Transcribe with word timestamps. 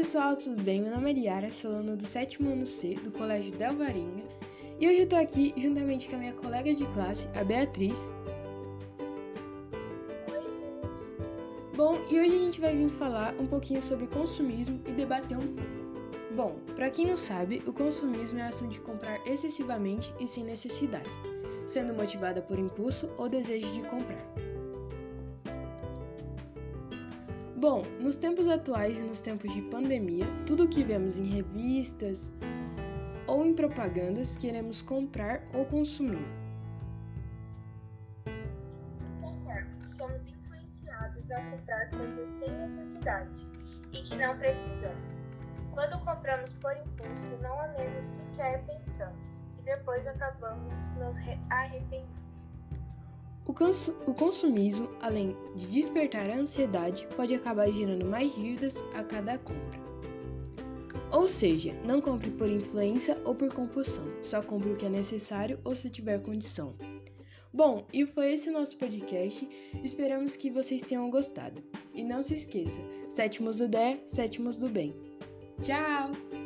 pessoal, 0.00 0.34
tudo 0.34 0.62
bem? 0.62 0.80
Meu 0.80 0.92
nome 0.92 1.10
é 1.10 1.12
Liara, 1.12 1.52
sou 1.52 1.72
aluna 1.72 1.94
do 1.94 2.06
sétimo 2.06 2.50
ano 2.50 2.64
C 2.64 2.94
do 2.94 3.10
Colégio 3.10 3.52
Delvaringa 3.52 4.24
e 4.80 4.88
hoje 4.88 5.00
eu 5.00 5.06
tô 5.06 5.14
aqui 5.14 5.52
juntamente 5.58 6.08
com 6.08 6.16
a 6.16 6.18
minha 6.18 6.32
colega 6.32 6.74
de 6.74 6.86
classe, 6.94 7.28
a 7.34 7.44
Beatriz. 7.44 8.10
Oi, 10.26 10.40
gente. 10.40 11.76
Bom, 11.76 11.98
e 12.10 12.18
hoje 12.18 12.34
a 12.34 12.38
gente 12.38 12.60
vai 12.62 12.74
vir 12.74 12.88
falar 12.88 13.34
um 13.38 13.46
pouquinho 13.46 13.82
sobre 13.82 14.06
consumismo 14.06 14.80
e 14.86 14.92
debater 14.92 15.36
um 15.36 15.54
pouco. 15.54 16.34
Bom, 16.34 16.56
para 16.74 16.88
quem 16.88 17.08
não 17.08 17.18
sabe, 17.18 17.62
o 17.66 17.72
consumismo 17.72 18.38
é 18.38 18.42
a 18.42 18.48
ação 18.48 18.68
de 18.68 18.80
comprar 18.80 19.20
excessivamente 19.26 20.14
e 20.18 20.26
sem 20.26 20.44
necessidade, 20.44 21.10
sendo 21.66 21.92
motivada 21.92 22.40
por 22.40 22.58
impulso 22.58 23.10
ou 23.18 23.28
desejo 23.28 23.70
de 23.70 23.82
comprar. 23.82 24.26
Bom, 27.60 27.82
nos 28.00 28.16
tempos 28.16 28.48
atuais 28.48 28.98
e 28.98 29.02
nos 29.02 29.20
tempos 29.20 29.52
de 29.52 29.60
pandemia, 29.60 30.24
tudo 30.46 30.64
o 30.64 30.68
que 30.68 30.82
vemos 30.82 31.18
em 31.18 31.26
revistas 31.26 32.32
ou 33.26 33.44
em 33.44 33.52
propagandas 33.52 34.34
queremos 34.38 34.80
comprar 34.80 35.46
ou 35.52 35.66
consumir. 35.66 36.26
Concordo, 39.20 39.86
somos 39.86 40.30
influenciados 40.30 41.30
a 41.32 41.50
comprar 41.50 41.90
coisas 41.90 42.26
sem 42.30 42.54
necessidade 42.54 43.46
e 43.92 44.00
que 44.04 44.16
não 44.16 44.38
precisamos. 44.38 45.28
Quando 45.74 46.02
compramos 46.02 46.54
por 46.54 46.74
impulso, 46.78 47.42
não 47.42 47.60
ao 47.60 47.70
menos 47.74 48.06
sequer 48.06 48.64
pensamos 48.64 49.44
e 49.58 49.62
depois 49.64 50.06
acabamos 50.06 50.94
nos 50.94 51.18
arrependendo. 51.50 52.29
O, 53.50 53.52
cons 53.52 53.88
o 54.06 54.14
consumismo, 54.14 54.88
além 55.00 55.36
de 55.56 55.66
despertar 55.66 56.30
a 56.30 56.36
ansiedade, 56.36 57.08
pode 57.16 57.34
acabar 57.34 57.68
gerando 57.68 58.06
mais 58.06 58.32
dívidas 58.32 58.80
a 58.94 59.02
cada 59.02 59.36
compra. 59.38 59.80
Ou 61.12 61.26
seja, 61.26 61.74
não 61.84 62.00
compre 62.00 62.30
por 62.30 62.48
influência 62.48 63.20
ou 63.24 63.34
por 63.34 63.52
compulsão, 63.52 64.04
só 64.22 64.40
compre 64.40 64.70
o 64.70 64.76
que 64.76 64.86
é 64.86 64.88
necessário 64.88 65.58
ou 65.64 65.74
se 65.74 65.90
tiver 65.90 66.22
condição. 66.22 66.76
Bom, 67.52 67.88
e 67.92 68.06
foi 68.06 68.34
esse 68.34 68.48
o 68.48 68.52
nosso 68.52 68.78
podcast. 68.78 69.48
Esperamos 69.82 70.36
que 70.36 70.48
vocês 70.48 70.82
tenham 70.82 71.10
gostado. 71.10 71.60
E 71.92 72.04
não 72.04 72.22
se 72.22 72.34
esqueça: 72.34 72.80
sétimos 73.08 73.58
do 73.58 73.66
DE, 73.66 74.00
sétimos 74.06 74.58
do 74.58 74.68
bem. 74.68 74.94
Tchau! 75.60 76.39